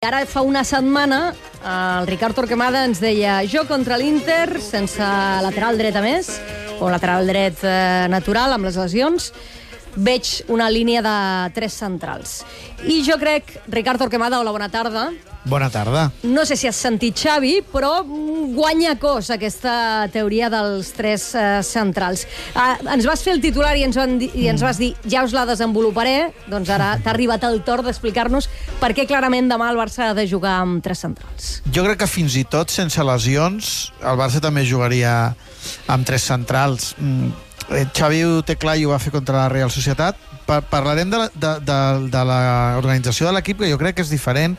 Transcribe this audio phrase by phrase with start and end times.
[0.00, 1.16] Ara fa una setmana
[1.70, 5.08] el Ricard Torquemada ens deia jo contra l'Inter sense
[5.44, 6.30] lateral dret a més,
[6.80, 9.26] o lateral dret eh, natural amb les lesions,
[9.96, 11.16] veig una línia de
[11.56, 12.40] tres centrals.
[12.86, 15.10] I jo crec, Ricard Torquemada, hola, bona tarda.
[15.44, 16.10] Bona tarda.
[16.22, 22.26] No sé si has sentit Xavi, però guanya cos aquesta teoria dels tres eh, centrals.
[22.52, 25.24] Eh, ens vas fer el titular i ens, van dir, i ens vas dir ja
[25.24, 28.50] us la desenvoluparé, doncs ara t'ha arribat el torn d'explicar-nos
[28.82, 31.52] per què clarament demà el Barça ha de jugar amb tres centrals.
[31.72, 35.32] Jo crec que fins i tot sense lesions el Barça també jugaria
[35.88, 36.94] amb tres centrals.
[37.00, 37.32] Mm,
[37.94, 40.16] Xavi ho té clar i ho va fer contra la Real Societat.
[40.46, 41.78] Pa parlarem de, la- de, de,
[42.10, 44.56] de l'organització de l'equip, que jo crec que és diferent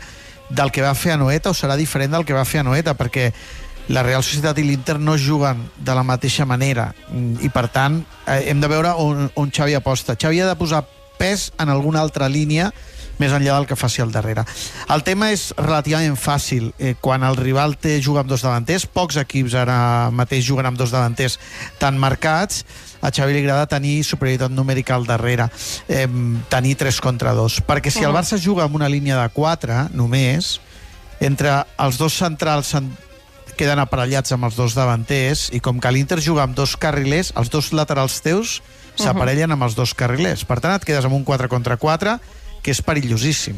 [0.51, 2.93] del que va fer a Noeta o serà diferent del que va fer a Noeta,
[2.99, 3.29] perquè
[3.91, 7.97] la Real Societat i l'Inter no juguen de la mateixa manera Mm, i per tant
[8.27, 10.15] eh, hem de veure on, on Xavi aposta.
[10.15, 10.85] Xavi ha de posar
[11.19, 12.69] pes en alguna altra línia
[13.19, 14.45] més enllà del que faci al darrere.
[14.89, 16.71] El tema és relativament fàcil.
[16.79, 19.75] Eh, quan el rival té juga amb dos davanters, pocs equips ara
[20.15, 21.35] mateix juguen amb dos davanters
[21.77, 22.63] tan marcats,
[23.01, 25.49] a Xavi li agrada tenir superioritat numèrica al darrere,
[25.87, 26.07] eh,
[26.49, 27.61] tenir 3 contra 2.
[27.65, 28.17] Perquè si el Mhm.
[28.17, 30.59] Barça juga amb una línia de 4 només,
[31.19, 32.75] entre els dos centrals
[33.57, 37.49] queden aparellats amb els dos davanters i com que l'Inter juga amb dos carrilers, els
[37.49, 38.61] dos laterals teus
[38.95, 40.45] s'aparellen amb els dos carrilers.
[40.45, 42.19] Per tant, et quedes amb un 4 contra 4
[42.61, 43.55] que és perillosíssim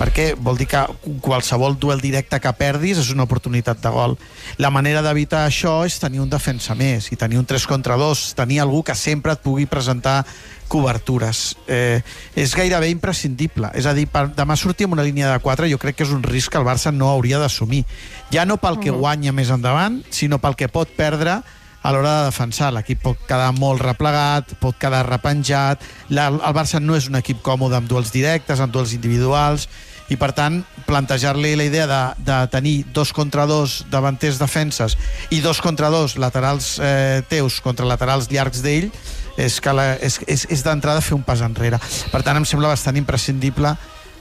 [0.00, 0.80] perquè vol dir que
[1.20, 4.16] qualsevol duel directe que perdis és una oportunitat de gol.
[4.56, 8.30] La manera d'evitar això és tenir un defensa més i tenir un 3 contra 2,
[8.38, 10.22] tenir algú que sempre et pugui presentar
[10.70, 11.58] cobertures.
[11.66, 12.00] Eh,
[12.38, 13.72] és gairebé imprescindible.
[13.76, 16.14] És a dir, per demà sortir amb una línia de 4 jo crec que és
[16.16, 17.84] un risc que el Barça no hauria d'assumir.
[18.32, 21.42] Ja no pel que guanya més endavant, sinó pel que pot perdre
[21.82, 22.72] a l'hora de defensar.
[22.74, 25.84] L'equip pot quedar molt replegat, pot quedar repenjat.
[26.10, 29.68] La, el Barça no és un equip còmode amb duels directes, amb duels individuals,
[30.10, 30.58] i per tant
[30.88, 34.96] plantejar-li la idea de, de tenir dos contra dos davanters defenses
[35.30, 38.90] i dos contra dos laterals eh, teus contra laterals llargs d'ell
[39.38, 41.78] és, que la, és, és, és d'entrada fer un pas enrere.
[42.10, 43.76] Per tant, em sembla bastant imprescindible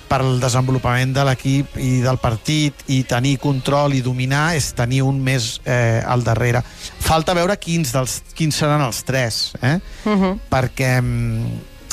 [0.10, 5.04] per al desenvolupament de l'equip i del partit i tenir control i dominar és tenir
[5.06, 6.64] un més eh, al darrere.
[7.00, 9.78] Falta veure quins, dels, quins seran els tres, eh?
[10.06, 10.34] Uh -huh.
[10.50, 11.46] perquè mm,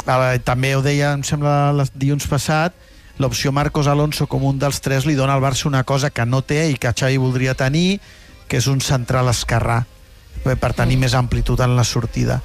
[0.06, 2.72] eh, també ho deia, em sembla, el dilluns passat,
[3.18, 6.42] l'opció Marcos Alonso com un dels tres li dona al Barça una cosa que no
[6.42, 8.00] té i que Xavi voldria tenir,
[8.48, 9.84] que és un central esquerrà,
[10.44, 12.40] eh, per tenir més amplitud en la sortida.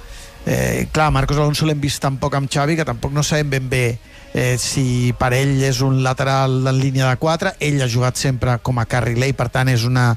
[0.46, 3.70] Eh, clar, Marcos Alonso l'hem vist tan poc amb Xavi que tampoc no sabem ben
[3.70, 4.00] bé
[4.34, 8.58] eh, si per ell és un lateral en línia de 4, ell ha jugat sempre
[8.64, 10.14] com a carriler i per tant és una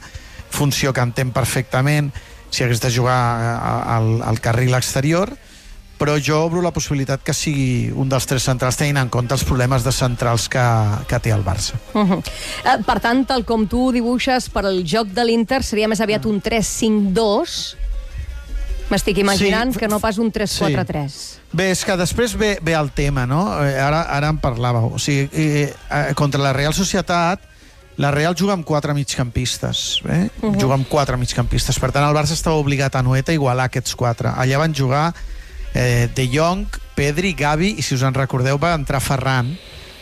[0.55, 2.13] funció que entén perfectament
[2.51, 3.57] si hagués de jugar eh,
[3.97, 5.35] al, al carril exterior
[5.99, 9.45] però jo obro la possibilitat que sigui un dels tres centrals tenint en compte els
[9.47, 10.65] problemes de centrals que,
[11.09, 11.79] que té el Barça.
[11.95, 12.21] Uh -huh.
[12.65, 16.27] eh, per tant, tal com tu dibuixes per al joc de l'Inter, seria més aviat
[16.27, 17.77] un 3-5-2.
[18.91, 19.79] M'estic imaginant Sí.
[19.79, 21.41] que no pas un 3-4-3.
[21.53, 23.47] Bé, és que després ve, ve el tema, no?
[23.65, 24.93] Eh, Ara, ara en parlàveu.
[24.95, 27.41] O sigui, eh, eh, contra la Real Societat,
[27.97, 30.03] la Real juga amb quatre migcampistes.
[30.09, 30.29] Eh?
[30.43, 30.61] Uh -huh.
[30.61, 31.79] Juga amb quatre migcampistes.
[31.79, 34.29] Per tant, el Barça estava obligat a Noeta a igualar aquests quatre.
[34.29, 35.15] Allà van jugar
[35.75, 39.57] eh, De Jong, Pedri, Gavi, i si us en recordeu va entrar Ferran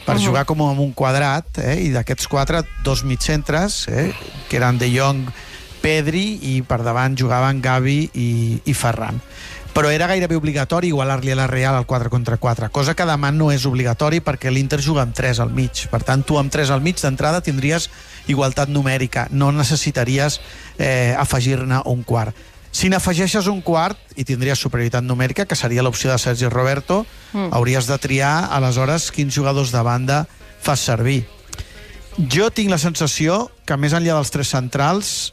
[0.05, 0.21] per uh.
[0.21, 0.25] -huh.
[0.25, 1.81] jugar com amb un quadrat, eh?
[1.85, 4.13] i d'aquests quatre, dos mitcentres, eh?
[4.49, 5.29] que eren De Jong,
[5.83, 8.31] Pedri, i per davant jugaven Gavi i,
[8.65, 9.21] i Ferran
[9.73, 13.31] però era gairebé obligatori igualar-li a la Real al 4 contra 4, cosa que demà
[13.33, 15.87] no és obligatori perquè l'Inter juga amb 3 al mig.
[15.89, 17.89] Per tant, tu amb 3 al mig d'entrada tindries
[18.29, 20.41] igualtat numèrica, no necessitaries
[20.77, 22.37] eh, afegir-ne un quart.
[22.73, 27.49] Si n'afegeixes un quart i tindries superioritat numèrica, que seria l'opció de Sergi Roberto, Mm.
[27.57, 30.27] hauries de triar aleshores quins jugadors de banda
[30.61, 31.25] fas servir.
[32.29, 35.33] Jo tinc la sensació que més enllà dels tres centrals,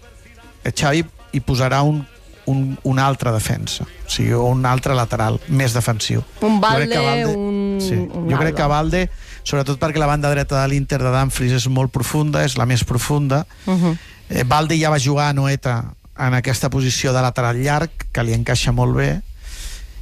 [0.75, 2.01] Xavi hi posarà un,
[2.49, 6.23] un, un altre defensa, o sigui, un altre lateral, més defensiu.
[6.41, 7.77] Un que Valde, un...
[7.83, 7.95] Sí.
[7.95, 8.69] un Jo crec que.
[8.69, 9.03] Valde,
[9.43, 12.83] sobretot perquè la banda dreta de l'Inter de Dumfries és molt profunda, és la més
[12.83, 13.45] profunda.
[13.65, 13.97] Uh -huh.
[14.29, 18.33] Eh, Valde ja va jugar a Noeta en aquesta posició de lateral llarg, que li
[18.33, 19.21] encaixa molt bé,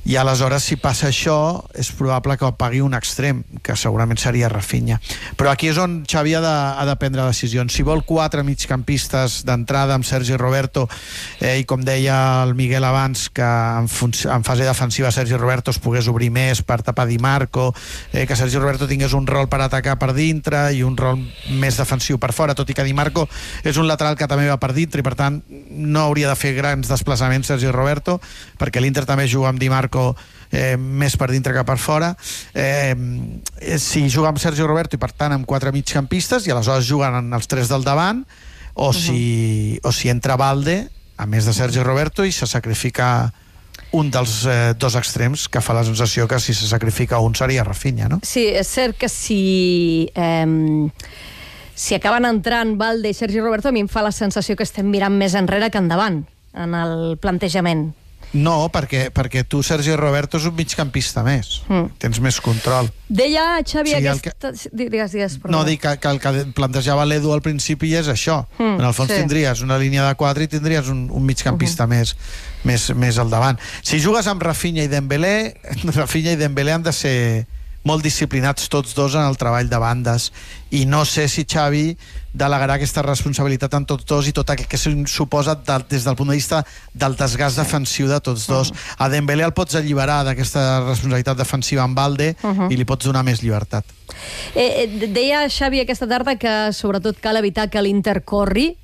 [0.07, 4.47] i aleshores si passa això és probable que el pagui un extrem que segurament seria
[4.47, 5.01] Rafinha.
[5.35, 7.75] Però aquí és on Xavi ha de, ha de prendre decisions.
[7.75, 10.85] Si vol quatre migcampistes d'entrada amb Sergi Roberto
[11.41, 12.15] eh, i com deia
[12.45, 16.79] el Miguel abans que en, en fase defensiva Sergi Roberto es pogués obrir més per
[16.87, 17.73] tapar Di Marco
[18.13, 21.19] eh, que Sergi Roberto tingués un rol per atacar per dintre i un rol
[21.59, 23.27] més defensiu per fora tot i que Di Marco
[23.67, 26.55] és un lateral que també va per dintre i per tant no hauria de fer
[26.55, 28.21] grans desplaçaments Sergi Roberto
[28.55, 29.96] perquè l'Inter també juga amb Di Marco
[30.51, 32.13] eh, més per dintre que per fora.
[32.53, 32.95] Eh,
[33.77, 37.49] si juga amb Sergio Roberto i per tant amb quatre migcampistes i aleshores juguen els
[37.49, 38.23] tres del davant
[38.73, 38.93] o, uh -huh.
[38.93, 43.33] si, o si entra Valde a més de Sergio Roberto i se sacrifica
[43.91, 47.63] un dels eh, dos extrems que fa la sensació que si se sacrifica un seria
[47.63, 48.19] Rafinha, no?
[48.23, 50.09] Sí, és cert que si...
[50.13, 50.91] Eh,
[51.77, 54.89] si acaben entrant Valde i Sergi Roberto, a mi em fa la sensació que estem
[54.89, 56.23] mirant més enrere que endavant
[56.57, 57.91] en el plantejament.
[58.35, 61.61] No, perquè, perquè tu, Sergi Roberto, és un migcampista més.
[61.69, 61.93] Mm.
[62.01, 62.89] Tens més control.
[63.07, 64.51] Deia Xavi sí, aquesta...
[64.51, 64.71] Que...
[64.75, 65.53] Digues, digues, perdó.
[65.55, 68.41] No, dic que, que el que plantejava l'Edu al principi és això.
[68.57, 69.21] Mm, en el fons sí.
[69.21, 71.95] tindries una línia de 4 i tindries un, un migcampista uh -huh.
[71.95, 72.15] més,
[72.63, 73.59] més, més al davant.
[73.81, 75.55] Si jugues amb Rafinha i Dembélé,
[75.97, 77.47] Rafinha i Dembélé han de ser
[77.87, 80.31] molt disciplinats tots dos en el treball de bandes
[80.75, 81.95] i no sé si Xavi
[82.37, 86.29] delegarà aquesta responsabilitat en tots dos i tot el que suposa de, des del punt
[86.29, 86.63] de vista
[86.93, 88.69] del desgast defensiu de tots dos.
[88.69, 88.95] Uh -huh.
[89.05, 92.71] A Dembélé el pots alliberar d'aquesta responsabilitat defensiva amb Valde uh -huh.
[92.71, 93.85] i li pots donar més llibertat.
[94.55, 98.77] Eh, eh, deia Xavi aquesta tarda que sobretot cal evitar que l'Inter corri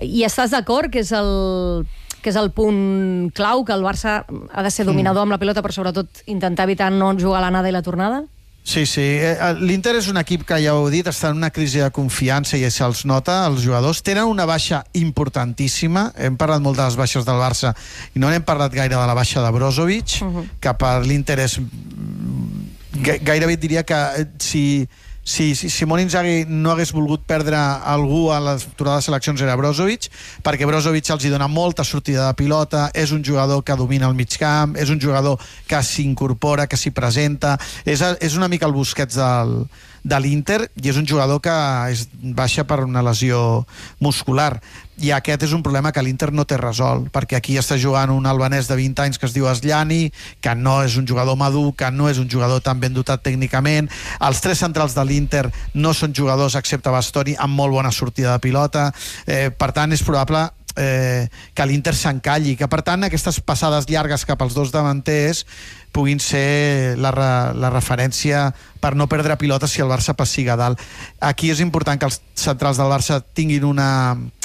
[0.00, 1.86] i estàs d'acord que és el
[2.22, 5.62] que és el punt clau, que el Barça ha de ser dominador amb la pilota,
[5.62, 8.24] però sobretot intentar evitar no jugar l'anada i la tornada?
[8.68, 9.00] Sí, sí.
[9.00, 11.80] Eh, eh, L'Inter és un equip que, ja ho he dit, està en una crisi
[11.80, 14.02] de confiança i se'ls nota, els jugadors.
[14.04, 16.10] Tenen una baixa importantíssima.
[16.20, 17.72] Hem parlat molt de les baixes del Barça
[18.12, 20.46] i no n'hem parlat gaire de la baixa de Brozovic, uh -huh.
[20.60, 21.58] que per l'Inter és...
[23.00, 24.86] Gairebé diria que eh, si
[25.28, 30.06] si, si Simón Inzaghi no hagués volgut perdre algú a l'aturada de seleccions era Brozovic,
[30.40, 34.16] perquè Brozovic els hi dona molta sortida de pilota, és un jugador que domina el
[34.16, 35.36] mig camp, és un jugador
[35.68, 39.52] que s'incorpora, que s'hi presenta, és, és una mica el Busquets del,
[40.04, 41.54] de l'Inter i és un jugador que
[41.92, 43.64] és baixa per una lesió
[44.00, 44.58] muscular
[44.98, 48.26] i aquest és un problema que l'Inter no té resolt, perquè aquí està jugant un
[48.26, 50.10] albanès de 20 anys que es diu Asllani,
[50.42, 53.90] que no és un jugador madur, que no és un jugador tan ben dotat tècnicament.
[54.18, 58.42] Els tres centrals de l'Inter no són jugadors, excepte Bastoni, amb molt bona sortida de
[58.42, 58.90] pilota.
[59.26, 60.48] Eh, per tant, és probable
[60.78, 65.44] eh, que l'Inter s'encalli, que per tant aquestes passades llargues cap als dos davanters
[65.92, 67.12] puguin ser la,
[67.56, 68.48] la referència
[68.80, 70.80] per no perdre pilota si el Barça passiga dalt.
[71.20, 73.90] Aquí és important que els centrals del Barça tinguin una,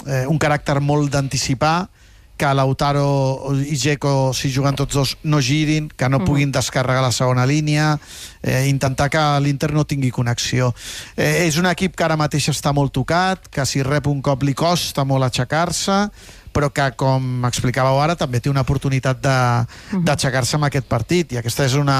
[0.08, 1.90] eh, un caràcter molt d'anticipar,
[2.38, 6.28] que Lautaro i Geco, si juguen tots dos, no girin, que no mm.
[6.28, 7.98] puguin descarregar la segona línia,
[8.42, 10.74] eh, intentar que l'Inter no tingui connexió.
[11.16, 14.44] Eh, és un equip que ara mateix està molt tocat, que si rep un cop
[14.44, 16.08] li costa molt aixecar-se,
[16.54, 21.66] però que, com explicàveu ara, també té una oportunitat d'aixecar-se amb aquest partit, i aquesta
[21.66, 21.98] és una,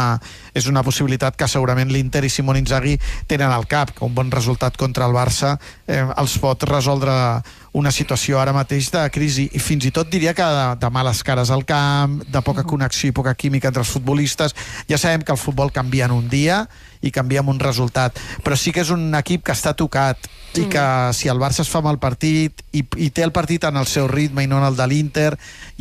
[0.54, 2.96] és una possibilitat que segurament l'Inter i Simón Inzaghi
[3.28, 5.58] tenen al cap, que un bon resultat contra el Barça
[5.88, 7.14] eh, els pot resoldre
[7.74, 11.24] una situació ara mateix de crisi i fins i tot diria que de, de males
[11.26, 14.54] cares al camp, de poca connexió i poca química entre els futbolistes.
[14.90, 16.68] Ja sabem que el futbol canvia en un dia
[17.04, 20.68] i canvia en un resultat, però sí que és un equip que està tocat i
[20.70, 20.86] que
[21.18, 24.08] si el Barça es fa mal partit i, i té el partit en el seu
[24.08, 25.32] ritme i no en el de l'Inter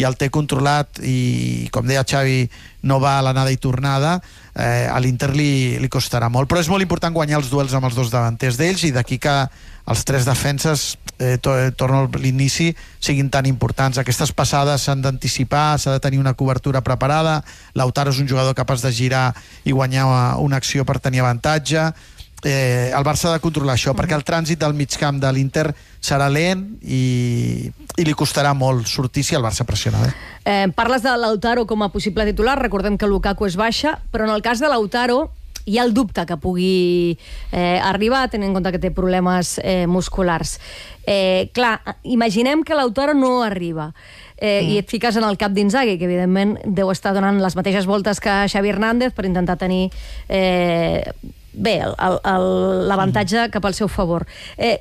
[0.01, 2.47] i el té controlat i com deia Xavi
[2.89, 4.17] no va a l'anada i tornada
[4.57, 6.49] eh, a l'Inter li, li costarà molt.
[6.51, 9.37] Però és molt important guanyar els duels amb els dos davanters d'ells i d'aquí que
[9.93, 13.99] els tres defenses eh, to, eh, torno a l'inici siguin tan importants.
[13.99, 17.43] Aquestes passades s'han d'anticipar, s'ha de tenir una cobertura preparada.
[17.75, 20.07] Lautaro és un jugador capaç de girar i guanyar
[20.39, 21.93] una acció per tenir avantatge
[22.43, 24.01] eh, el Barça ha de controlar això, mm -hmm.
[24.01, 28.87] perquè el trànsit del mig camp de l'Inter serà lent i, i li costarà molt
[28.87, 30.13] sortir si el Barça pressiona bé.
[30.45, 34.31] Eh, parles de Lautaro com a possible titular, recordem que Lukaku és baixa, però en
[34.31, 35.31] el cas de Lautaro
[35.65, 37.19] hi ha el dubte que pugui
[37.53, 40.59] eh, arribar, tenint en compte que té problemes eh, musculars.
[41.07, 43.93] Eh, clar, imaginem que Lautaro no arriba
[44.39, 44.71] eh, mm.
[44.71, 48.21] i et fiques en el cap d'Inzaghi, que evidentment deu estar donant les mateixes voltes
[48.23, 49.89] que Xavi Hernández per intentar tenir
[50.29, 51.03] eh,
[51.53, 54.27] bé, l'avantatge cap al seu favor.
[54.57, 54.81] Eh,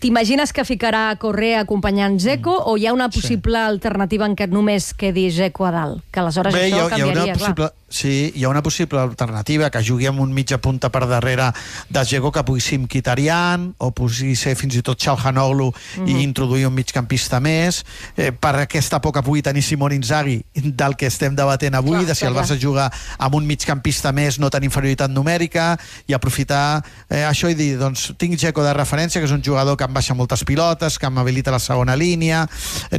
[0.00, 2.70] T'imagines que ficarà Correa acompanyant Zeco mm.
[2.70, 3.66] o hi ha una possible sí.
[3.74, 6.06] alternativa en què només quedi Zeco a dalt?
[6.08, 7.76] Que aleshores Bé, això hi ha, canviaria, hi ha una possible, clar.
[7.90, 11.48] Sí, hi ha una possible alternativa, que jugui amb un mitja punta per darrere
[11.90, 16.08] de Jego, que pugui ser Mkhitaryan, o pugui ser fins i tot Chalhanoglu mm -hmm.
[16.08, 16.20] i mhm.
[16.22, 17.84] introduir un migcampista més,
[18.16, 22.14] eh, per aquesta poca pugui tenir Simón Inzaghi, del que estem debatent avui, clar, de
[22.14, 22.60] si el Barça clar.
[22.60, 25.76] juga amb un migcampista més no tenir inferioritat numèrica,
[26.06, 29.76] i aprofitar eh, això i dir, doncs, tinc Jego de referència, que és un jugador
[29.76, 32.46] que em baixa moltes pilotes, que m'habilita la segona línia,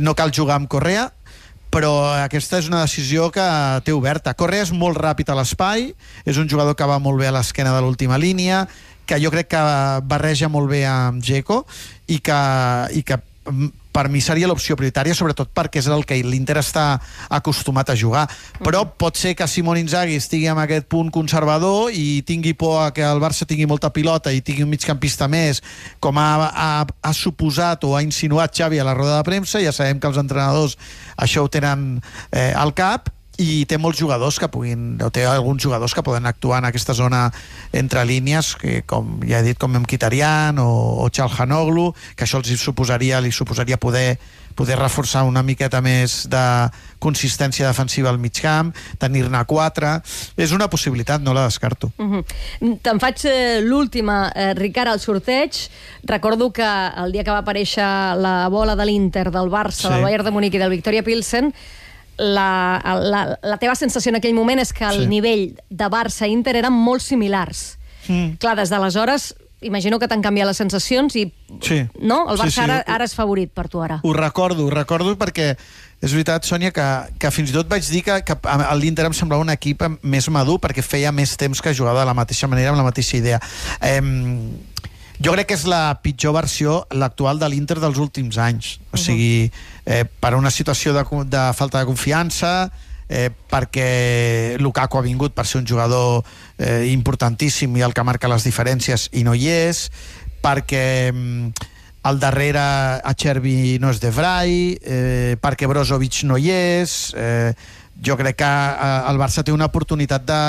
[0.04, 1.08] no cal jugar amb Correa,
[1.72, 3.48] però aquesta és una decisió que
[3.88, 4.36] té oberta.
[4.36, 5.94] Correa és molt ràpid a l'espai,
[6.28, 8.66] és un jugador que va molt bé a l'esquena de l'última línia,
[9.08, 9.62] que jo crec que
[10.08, 11.64] barreja molt bé amb Geco
[12.12, 12.42] i que,
[12.96, 13.18] i que
[13.92, 16.86] per mi seria l'opció prioritària, sobretot perquè és el que l'Inter està
[17.30, 18.26] acostumat a jugar.
[18.64, 22.90] Però pot ser que Simone Inzaghi estigui en aquest punt conservador i tingui por a
[22.96, 25.62] que el Barça tingui molta pilota i tingui un migcampista més,
[26.00, 29.64] com ha, ha, ha suposat o ha insinuat Xavi a la roda de premsa.
[29.64, 30.78] Ja sabem que els entrenadors
[31.18, 32.00] això ho tenen
[32.32, 36.30] eh, al cap i té molts jugadors que puguin, o té alguns jugadors que poden
[36.30, 37.26] actuar en aquesta zona
[37.74, 40.70] entre línies, que com ja he dit, com Mkhitaryan o,
[41.02, 44.20] o Chalhanoglu, que això els suposaria, li suposaria poder
[44.56, 46.44] poder reforçar una miqueta més de
[47.02, 50.00] consistència defensiva al mig camp, tenir-ne quatre...
[50.42, 51.92] És una possibilitat, no la descarto.
[51.98, 52.78] Uh -huh.
[52.82, 55.52] Te'n faig eh, l'última, eh, Ricard, al sorteig.
[56.04, 59.90] Recordo que el dia que va aparèixer la bola de l'Inter, del Barça, sí.
[59.90, 61.54] del Bayern de Múnich i del Victoria Pilsen,
[62.22, 65.08] la, la, la teva sensació en aquell moment és que el Sí.
[65.10, 67.78] nivell de Barça-Inter eren molt similars.
[68.08, 68.38] Mm.
[68.42, 71.28] Clar, des d'aleshores, imagino que t'han canviat les sensacions i...
[71.62, 71.84] Sí.
[72.00, 72.24] No?
[72.32, 74.00] El Sí, Barça sí, ara, ho- ara és favorit per tu, ara.
[74.04, 75.56] Ho recordo, ho recordo perquè
[76.02, 76.86] és veritat, Sònia, que,
[77.22, 78.34] que fins i tot vaig dir que, que
[78.80, 82.16] l'Inter em semblava un equip més madur perquè feia més temps que jugava de la
[82.18, 83.38] mateixa manera, amb la mateixa idea.
[83.82, 84.02] Eh,
[85.22, 88.80] jo crec que és la pitjor versió, l'actual de l'Inter dels últims anys.
[88.92, 89.52] O sigui,
[89.86, 92.72] eh, per una situació de, de falta de confiança,
[93.08, 96.24] eh, perquè Lukaku ha vingut per ser un jugador
[96.58, 99.90] eh, importantíssim i el que marca les diferències i no hi és,
[100.42, 101.68] perquè mm,
[102.10, 102.64] al darrere
[103.04, 107.54] a Chervi no és de Vrij, eh, perquè Brozovic no hi és, eh,
[108.02, 110.44] jo crec que eh, el Barça té una oportunitat de,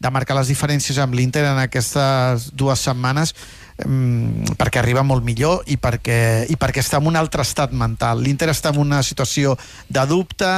[0.00, 3.34] de marcar les diferències amb l'Inter en aquestes dues setmanes
[3.78, 8.22] perquè arriba molt millor i perquè, i perquè està en un altre estat mental.
[8.24, 9.54] L'Inter està en una situació
[9.88, 10.50] de dubte,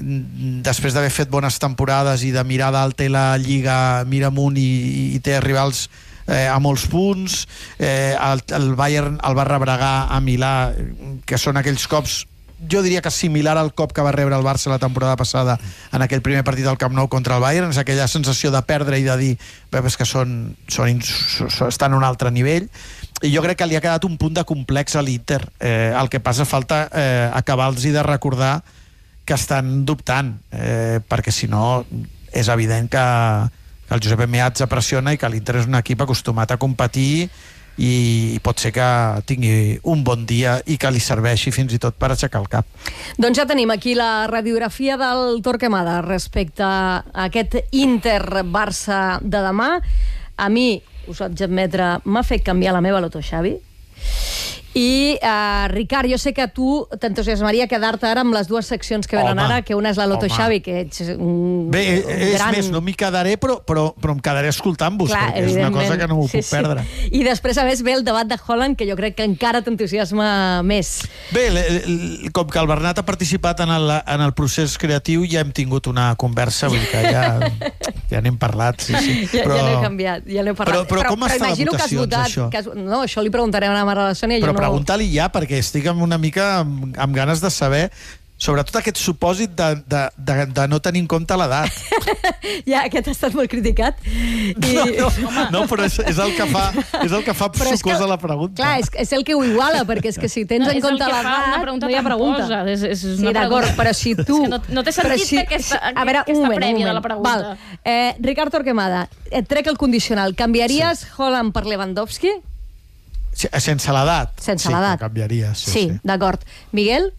[0.00, 4.58] mm, després d'haver fet bones temporades i de mirar d'alta i la Lliga mira amunt
[4.60, 5.88] i, i té rivals
[6.28, 7.46] eh, a molts punts
[7.78, 10.72] eh, el, el Bayern el va rebregar a Milà
[11.26, 12.26] que són aquells cops
[12.70, 15.58] jo diria que similar al cop que va rebre el Barça la temporada passada
[15.92, 18.98] en aquell primer partit del Camp Nou contra el Bayern, és aquella sensació de perdre
[18.98, 19.38] i de dir
[19.70, 22.68] "Bé, és que són, són, són, estan a un altre nivell
[23.22, 25.42] i jo crec que li ha quedat un punt de complex a l'Inter.
[25.60, 28.62] Eh, el que passa falta eh, acabar-los de recordar
[29.24, 31.84] que estan dubtant eh, perquè si no
[32.32, 33.04] és evident que,
[33.88, 37.28] que el Josep Meazza pressiona i que l'Inter és un equip acostumat a competir
[37.78, 38.86] i pot ser que
[39.30, 42.66] tingui un bon dia i que li serveixi fins i tot per aixecar el cap.
[43.18, 49.70] Doncs ja tenim aquí la radiografia del Torquemada respecte a aquest Inter-Barça de demà.
[50.38, 53.54] A mi, us ho haig d'admetre, m'ha fet canviar la meva loto, Xavi.
[54.74, 59.08] I, uh, Ricard, jo sé que a tu t'entusiasmaria quedar-te ara amb les dues seccions
[59.08, 60.34] que venen Home, ara, que una és la Loto home.
[60.36, 62.52] Xavi, que ets un, Bé, eh, és gran...
[62.54, 66.06] més, no m'hi quedaré, però, però, però em quedaré escoltant-vos, perquè és una cosa que
[66.10, 66.84] no m'ho Sí, puc perdre.
[66.84, 67.08] Sí.
[67.18, 70.62] I després, a més, ve el debat de Holland, que jo crec que encara t'entusiasma
[70.68, 70.92] més.
[71.32, 75.24] Bé, l- l- com que el Bernat ha participat en el, en el procés creatiu,
[75.26, 77.24] ja hem tingut una conversa, vull dir que ja,
[78.12, 78.84] ja n'hem parlat.
[78.84, 79.18] Sí, sí.
[79.32, 80.84] Ja, ja n'he canviat, ja n'he parlat.
[80.84, 82.48] Però- però com està la imagino que has votat, això?
[82.52, 84.38] Que has, no, això li preguntarem a la mare de la Sònia.
[84.38, 84.57] Però jo no...
[84.60, 87.90] pregunta-li ja, perquè estic amb una mica amb, amb ganes de saber
[88.38, 91.72] sobretot aquest supòsit de, de, de, de no tenir en compte l'edat.
[92.68, 93.98] Ja, aquest ha estat molt criticat.
[94.06, 94.76] I...
[94.78, 94.84] No,
[95.18, 96.68] no, no, però és, és el que fa,
[97.02, 98.62] és el que fa Però és que- sucosa la pregunta.
[98.62, 100.84] Clar, és, és el que ho iguala, perquè és que si tens No, en és
[100.84, 102.46] el compte que fa l'edat, una pregunta no hi ha pregunta.
[102.46, 102.72] tramposa.
[102.76, 104.22] És- és sí, una d'acord, pregunta- però si tu...
[104.22, 107.00] És que no- no té sentit aquesta- a veure, aquesta moment, prèvia un de la
[107.00, 107.08] moment.
[107.08, 107.34] pregunta.
[107.34, 107.80] Val.
[107.84, 110.36] Eh, Ricard Torquemada, et trec el condicional.
[110.38, 111.10] Canviaries sí.
[111.18, 112.36] Holland per Lewandowski?
[113.38, 114.32] Sí, Sense l'edat.
[114.42, 114.98] Sense sí, l'edat.
[114.98, 115.70] canviaria, sí.
[115.70, 116.00] sí, sí.
[116.02, 116.42] d'acord.
[116.74, 117.12] Miguel?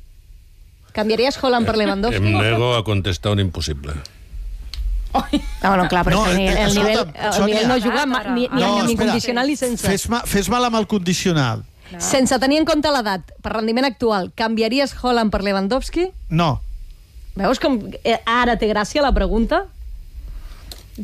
[0.91, 2.19] Canviaries Holland per Lewandowski?
[2.19, 3.93] Em nego a contestar un impossible.
[5.63, 7.45] No, no, clar, però No, eh, el, nivell, el Sònia.
[7.47, 9.07] nivell no juga ma- ni, ni, No, ni espera.
[9.07, 9.87] condicional ni sense.
[9.87, 11.63] Fes-me fes mal amb el condicional.
[11.97, 16.11] Sense tenir en compte l'edat, per rendiment actual, canviaries Holland per Lewandowski?
[16.29, 16.61] No.
[17.39, 19.63] Veus com eh, ara té gràcia la pregunta?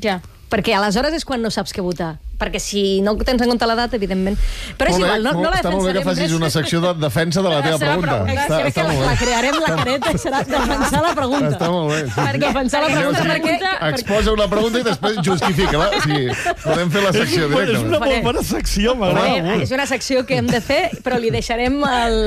[0.01, 0.19] Ja.
[0.51, 2.17] Perquè aleshores és quan no saps què votar.
[2.35, 4.35] Perquè si no tens en compte l'edat, evidentment...
[4.79, 6.93] Però és igual, no, no la està molt bé que defensarem facis una secció de
[6.99, 8.17] defensa de la teva pregunta.
[8.25, 8.41] pregunta.
[8.45, 11.51] Està, Crec està que la, la crearem, la careta, serà defensar la pregunta.
[11.55, 12.01] Està molt bé.
[12.05, 12.17] Sí.
[12.19, 13.55] Perquè defensar la pregunta, Sí, perquè...
[13.91, 15.77] Exposa una pregunta i després justifica.
[15.79, 15.89] Va?
[16.03, 17.99] Sí, podem fer la secció és una directament.
[18.01, 21.79] molt bona secció, m'agrada és una secció que hem de fer, però li deixarem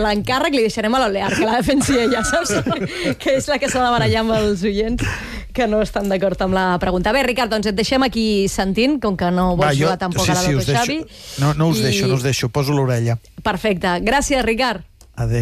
[0.05, 2.55] l'encàrrec, li deixarem a l'Olear, que la defensi ella, saps?
[3.21, 5.05] que és la que s'ha de barallar amb els oients
[5.59, 7.11] que no estan d'acord amb la pregunta.
[7.13, 10.25] Bé, Ricard, doncs et deixem aquí sentint, com que no vols Va, jo- jugar tampoc
[10.25, 10.73] sí, a la sí.
[10.73, 10.99] Xavi.
[11.43, 12.49] No, no us I- deixo, no us deixo.
[12.49, 13.19] Poso l'orella.
[13.43, 13.99] Perfecte.
[14.07, 14.85] Gràcies, Ricard.
[15.19, 15.37] Adéu.